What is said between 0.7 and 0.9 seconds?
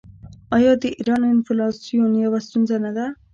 د